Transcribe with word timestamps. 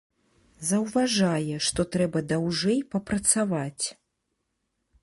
Заўважае, 0.69 1.55
што 1.67 1.81
трэба 1.97 2.25
даўжэй 2.33 2.79
папрацаваць. 2.95 3.85